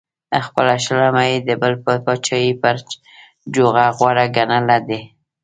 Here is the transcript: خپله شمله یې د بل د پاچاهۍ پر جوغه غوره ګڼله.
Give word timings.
خپله 0.45 0.75
شمله 0.85 1.23
یې 1.31 1.37
د 1.47 1.49
بل 1.61 1.73
د 1.85 1.87
پاچاهۍ 2.05 2.51
پر 2.61 2.75
جوغه 3.53 3.85
غوره 3.97 4.25
ګڼله. 4.35 4.99